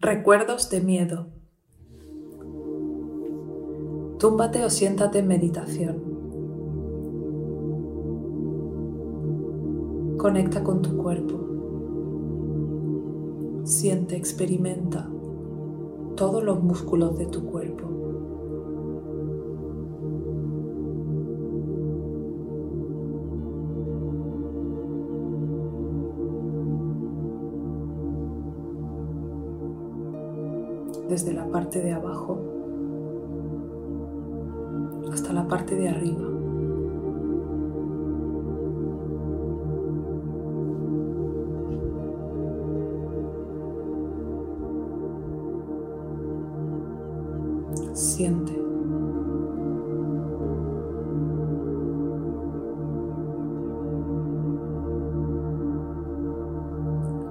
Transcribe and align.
Recuerdos 0.00 0.70
de 0.70 0.80
miedo. 0.80 1.26
Túmbate 4.20 4.64
o 4.64 4.70
siéntate 4.70 5.18
en 5.18 5.26
meditación. 5.26 5.96
Conecta 10.16 10.62
con 10.62 10.82
tu 10.82 10.96
cuerpo. 10.98 11.40
Siente, 13.64 14.14
experimenta 14.14 15.10
todos 16.14 16.44
los 16.44 16.62
músculos 16.62 17.18
de 17.18 17.26
tu 17.26 17.46
cuerpo. 17.46 17.88
Desde 31.08 31.32
la 31.32 31.46
parte 31.46 31.80
de 31.80 31.92
abajo 31.92 32.38
hasta 35.12 35.32
la 35.32 35.48
parte 35.48 35.74
de 35.74 35.88
arriba. 35.88 36.24
Siente. 47.94 48.52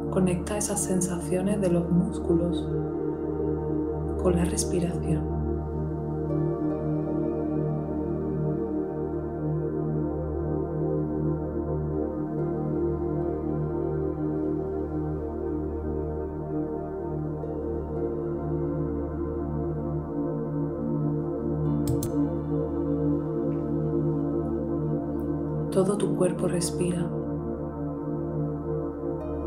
Conecta 0.09 0.58
esas 0.58 0.84
sensaciones 0.84 1.62
de 1.62 1.70
los 1.70 1.89
músculos 1.89 2.67
con 4.27 4.36
la 4.36 4.44
respiración. 4.44 5.23
Todo 25.72 25.98
tu 25.98 26.17
cuerpo 26.17 26.50
respira. 26.50 27.09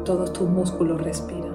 Todos 0.06 0.32
tus 0.32 0.48
músculos 0.48 1.02
respiran. 1.02 1.49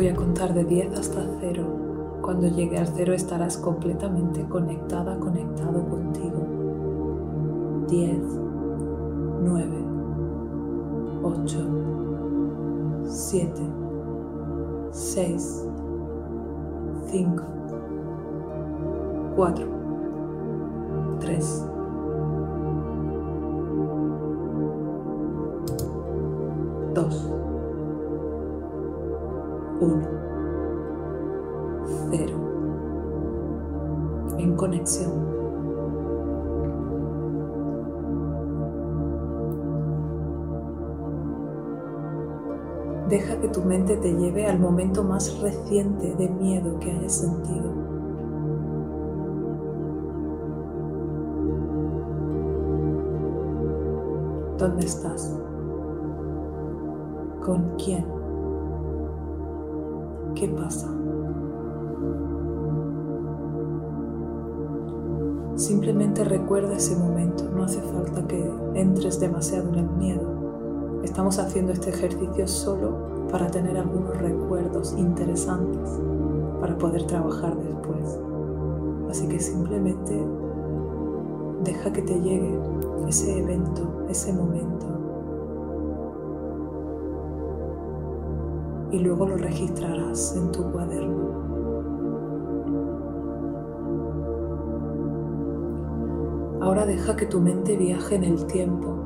Voy 0.00 0.08
a 0.08 0.16
contar 0.16 0.54
de 0.54 0.64
10 0.64 0.98
hasta 0.98 1.22
0. 1.40 1.62
Cuando 2.22 2.46
llegue 2.48 2.78
al 2.78 2.86
0 2.86 3.12
estarás 3.12 3.58
completamente 3.58 4.48
conectada, 4.48 5.18
conectado 5.18 5.86
contigo. 5.86 6.38
10, 7.86 8.18
9, 9.42 9.84
8, 11.22 11.68
7, 13.04 13.62
6, 14.90 15.68
5, 17.10 17.44
4, 19.36 19.66
3, 21.20 21.66
2, 26.94 27.29
1, 29.80 29.96
0, 32.10 32.34
en 34.38 34.56
conexión. 34.56 35.30
Deja 43.08 43.40
que 43.40 43.48
tu 43.48 43.62
mente 43.62 43.96
te 43.96 44.12
lleve 44.12 44.46
al 44.46 44.60
momento 44.60 45.02
más 45.02 45.40
reciente 45.40 46.14
de 46.14 46.28
miedo 46.28 46.78
que 46.78 46.92
hayas 46.92 47.12
sentido. 47.12 47.72
¿Dónde 54.58 54.84
estás? 54.84 55.36
¿Con 57.44 57.74
quién? 57.82 58.19
¿Qué 60.34 60.48
pasa? 60.48 60.88
Simplemente 65.56 66.24
recuerda 66.24 66.76
ese 66.76 66.96
momento, 66.96 67.44
no 67.54 67.64
hace 67.64 67.82
falta 67.82 68.26
que 68.26 68.50
entres 68.74 69.20
demasiado 69.20 69.68
en 69.68 69.74
el 69.74 69.90
miedo. 69.90 71.00
Estamos 71.02 71.38
haciendo 71.38 71.72
este 71.72 71.90
ejercicio 71.90 72.46
solo 72.48 73.28
para 73.30 73.46
tener 73.48 73.76
algunos 73.76 74.16
recuerdos 74.18 74.94
interesantes 74.96 76.00
para 76.60 76.76
poder 76.78 77.04
trabajar 77.04 77.56
después. 77.56 78.18
Así 79.10 79.28
que 79.28 79.38
simplemente 79.38 80.18
deja 81.64 81.92
que 81.92 82.02
te 82.02 82.20
llegue 82.20 82.58
ese 83.08 83.38
evento, 83.38 84.06
ese 84.08 84.32
momento. 84.32 84.86
Y 88.92 88.98
luego 88.98 89.26
lo 89.26 89.36
registrarás 89.36 90.36
en 90.36 90.50
tu 90.50 90.70
cuaderno. 90.72 91.30
Ahora 96.60 96.84
deja 96.84 97.16
que 97.16 97.26
tu 97.26 97.40
mente 97.40 97.76
viaje 97.76 98.16
en 98.16 98.24
el 98.24 98.46
tiempo 98.46 98.96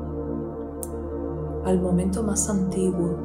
al 1.65 1.81
momento 1.81 2.23
más 2.23 2.51
antiguo 2.51 3.17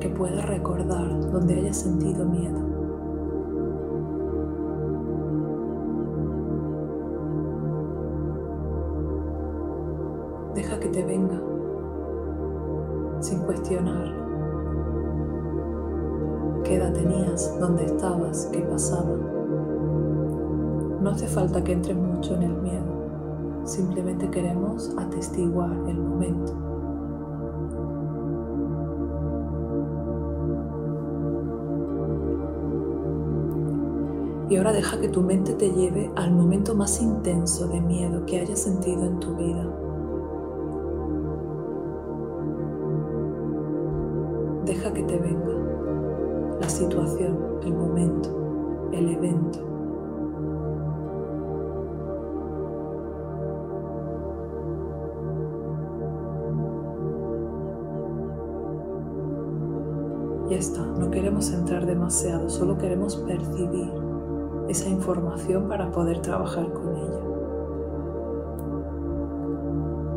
que 0.00 0.08
puedas 0.08 0.44
recordar 0.46 1.30
donde 1.30 1.54
hayas 1.54 1.78
sentido 1.78 2.24
miedo. 2.24 2.58
Deja 10.54 10.80
que 10.80 10.88
te 10.88 11.04
venga 11.04 11.40
sin 13.20 13.40
cuestionar 13.40 14.27
qué 16.68 16.74
edad 16.74 16.92
tenías, 16.92 17.58
dónde 17.58 17.86
estabas, 17.86 18.50
qué 18.52 18.60
pasaba. 18.60 19.16
No 21.00 21.10
hace 21.10 21.26
falta 21.26 21.64
que 21.64 21.72
entres 21.72 21.96
mucho 21.96 22.34
en 22.34 22.42
el 22.42 22.52
miedo, 22.52 23.64
simplemente 23.64 24.28
queremos 24.28 24.94
atestiguar 24.98 25.72
el 25.88 25.98
momento. 25.98 26.52
Y 34.50 34.56
ahora 34.56 34.72
deja 34.72 35.00
que 35.00 35.08
tu 35.08 35.22
mente 35.22 35.54
te 35.54 35.70
lleve 35.70 36.10
al 36.16 36.32
momento 36.32 36.74
más 36.74 37.00
intenso 37.00 37.68
de 37.68 37.80
miedo 37.80 38.24
que 38.26 38.40
hayas 38.40 38.58
sentido 38.58 39.04
en 39.04 39.20
tu 39.20 39.34
vida. 39.36 39.66
Deja 44.64 44.92
que 44.92 45.02
te 45.02 45.18
venga 45.18 45.57
la 46.68 46.74
situación, 46.74 47.38
el 47.62 47.72
momento, 47.72 48.28
el 48.92 49.08
evento. 49.08 49.58
Ya 60.50 60.56
está, 60.58 60.84
no 60.84 61.10
queremos 61.10 61.50
entrar 61.54 61.86
demasiado, 61.86 62.50
solo 62.50 62.76
queremos 62.76 63.16
percibir 63.16 63.90
esa 64.68 64.90
información 64.90 65.68
para 65.68 65.90
poder 65.90 66.20
trabajar 66.20 66.70
con 66.74 66.96
ella. 66.96 67.20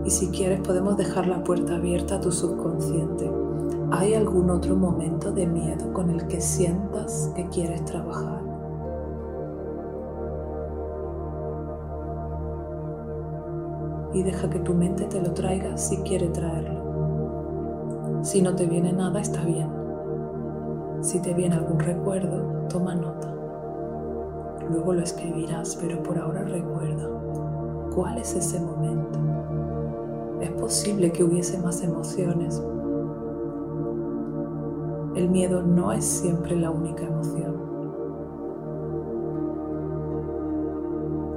Y 0.03 0.09
si 0.09 0.31
quieres 0.31 0.59
podemos 0.59 0.97
dejar 0.97 1.27
la 1.27 1.45
puerta 1.45 1.77
abierta 1.77 2.15
a 2.15 2.19
tu 2.19 2.33
subconsciente. 2.33 3.40
¿Hay 3.91 4.13
algún 4.13 4.49
otro 4.49 4.75
momento 4.75 5.31
de 5.31 5.45
miedo 5.45 5.91
con 5.93 6.09
el 6.09 6.25
que 6.27 6.39
sientas 6.41 7.31
que 7.35 7.47
quieres 7.49 7.83
trabajar? 7.85 8.41
Y 14.13 14.23
deja 14.23 14.49
que 14.49 14.59
tu 14.59 14.73
mente 14.73 15.05
te 15.05 15.21
lo 15.21 15.33
traiga 15.33 15.77
si 15.77 15.97
quiere 16.03 16.29
traerlo. 16.29 16.81
Si 18.23 18.41
no 18.41 18.55
te 18.55 18.65
viene 18.65 18.93
nada, 18.93 19.19
está 19.19 19.43
bien. 19.43 19.69
Si 21.01 21.21
te 21.21 21.33
viene 21.33 21.55
algún 21.55 21.79
recuerdo, 21.79 22.67
toma 22.67 22.95
nota 22.95 23.31
Luego 24.71 24.93
lo 24.93 25.01
escribirás, 25.01 25.77
pero 25.81 26.01
por 26.01 26.17
ahora 26.17 26.43
recuerda 26.43 27.09
cuál 27.93 28.17
es 28.19 28.33
ese 28.35 28.59
momento. 28.59 29.19
Es 30.39 30.49
posible 30.51 31.11
que 31.11 31.25
hubiese 31.25 31.57
más 31.57 31.83
emociones. 31.83 32.63
El 35.15 35.29
miedo 35.29 35.61
no 35.61 35.91
es 35.91 36.05
siempre 36.05 36.55
la 36.55 36.71
única 36.71 37.03
emoción. 37.03 37.55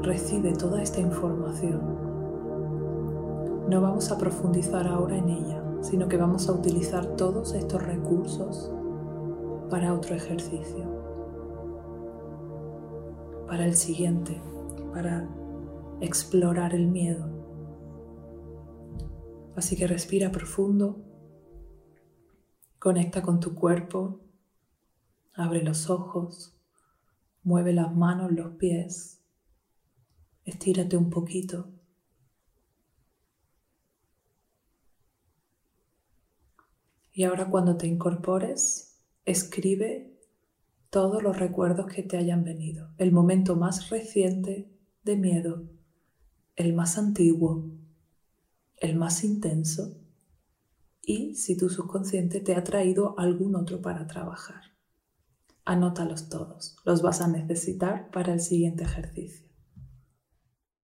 Recibe 0.03 0.53
toda 0.53 0.81
esta 0.81 1.01
información. 1.01 1.81
No 3.69 3.81
vamos 3.81 4.13
a 4.13 4.19
profundizar 4.19 4.87
ahora 4.87 5.17
en 5.17 5.29
ella, 5.29 5.61
sino 5.81 6.07
que 6.07 6.17
vamos 6.17 6.49
a 6.49 6.53
utilizar 6.53 7.17
todos 7.17 7.53
estos 7.55 7.85
recursos 7.85 8.73
para 9.71 9.93
otro 9.93 10.15
ejercicio, 10.15 10.85
para 13.49 13.65
el 13.65 13.75
siguiente, 13.75 14.41
para 14.93 15.29
explorar 16.01 16.75
el 16.75 16.87
miedo. 16.87 17.27
Así 19.57 19.75
que 19.77 19.89
respira 19.89 20.31
profundo, 20.31 21.04
conecta 22.85 23.23
con 23.23 23.41
tu 23.41 23.55
cuerpo, 23.55 24.21
abre 25.33 25.63
los 25.63 25.89
ojos, 25.89 26.55
mueve 27.43 27.73
las 27.73 27.97
manos, 27.97 28.31
los 28.31 28.57
pies, 28.57 29.23
estírate 30.45 30.95
un 30.99 31.09
poquito. 31.09 31.71
Y 37.11 37.25
ahora 37.25 37.49
cuando 37.49 37.79
te 37.79 37.87
incorpores, 37.87 39.03
escribe 39.25 40.21
todos 40.91 41.23
los 41.23 41.39
recuerdos 41.39 41.91
que 41.91 42.03
te 42.03 42.19
hayan 42.19 42.45
venido, 42.45 42.91
el 42.99 43.13
momento 43.13 43.57
más 43.57 43.89
reciente 43.89 44.71
de 45.05 45.17
miedo, 45.17 45.71
el 46.55 46.75
más 46.75 46.99
antiguo, 46.99 47.65
el 48.77 48.95
más 48.95 49.25
intenso 49.25 50.04
y 51.07 51.35
si 51.35 51.57
tu 51.57 51.69
subconsciente 51.69 52.41
te 52.41 52.55
ha 52.55 52.65
traído 52.65 53.19
algún 53.19 53.57
otro 53.57 53.81
para 53.81 54.07
trabajar. 54.07 54.63
Anótalos 55.65 56.29
todos, 56.29 56.77
los 56.85 57.03
vas 57.03 57.21
a 57.21 57.29
necesitar 57.29 58.11
para 58.11 58.33
el 58.33 58.41
siguiente 58.41 58.85
ejercicio. 58.85 59.49